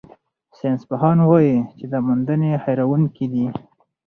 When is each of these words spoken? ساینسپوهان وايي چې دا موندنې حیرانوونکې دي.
ساینسپوهان 0.57 1.17
وايي 1.29 1.57
چې 1.77 1.85
دا 1.91 1.99
موندنې 2.07 2.51
حیرانوونکې 2.63 3.25
دي. 3.33 3.45